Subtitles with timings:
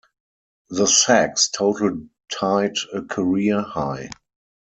[0.71, 4.09] The sacks total tied a career-high.